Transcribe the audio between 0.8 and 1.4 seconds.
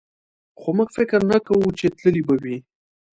فکر نه